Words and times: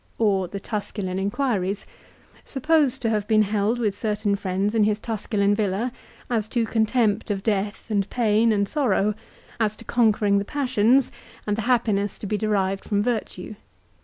Or 0.17 0.47
the 0.47 0.59
Tusculan 0.59 1.19
Enquiries, 1.19 1.85
supposed 2.43 3.03
to 3.03 3.09
have 3.11 3.27
been 3.27 3.43
Disputationes 3.43 3.51
held 3.51 3.77
with 3.77 3.95
certain 3.95 4.35
friends 4.35 4.73
iu 4.73 4.81
his 4.81 4.99
Tusculan 4.99 5.53
villa, 5.53 5.91
as 6.27 6.47
to 6.47 6.65
contempt 6.65 7.29
of 7.29 7.43
Death, 7.43 7.85
arid 7.91 8.09
Pain, 8.09 8.51
and 8.51 8.67
Sorrow, 8.67 9.13
as 9.59 9.75
to 9.75 9.85
conquering 9.85 10.39
the 10.39 10.43
Passions, 10.43 11.11
and 11.45 11.55
the 11.55 11.61
happi 11.69 11.93
ness 11.93 12.17
to 12.17 12.25
be 12.25 12.35
derived 12.35 12.83
from 12.83 13.03
Virtue. 13.03 13.53